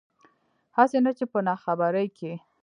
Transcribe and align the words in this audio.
هسې 0.77 0.97
نه 1.05 1.11
چې 1.17 1.25
پۀ 1.31 1.39
ناخبرۍ 1.47 2.07
کښې 2.17 2.31